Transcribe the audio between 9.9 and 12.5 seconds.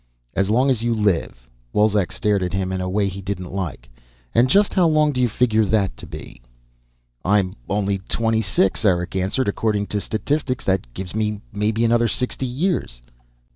to statistics, that gives me maybe another sixty